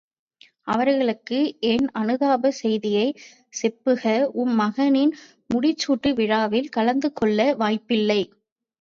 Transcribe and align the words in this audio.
அவர்களுக்கு 0.67 1.39
என் 1.69 1.85
அனுதாபச் 1.93 2.57
செய்தியைச் 2.61 3.21
செப்புக. 3.53 4.03
உம் 4.35 4.55
மகனின் 4.55 5.15
முடிசூட்டு 5.49 6.11
விழாவில் 6.15 6.73
கலந்து 6.77 7.11
கொள்ள 7.13 7.39
வாய்ப்பில்லை. 7.55 8.21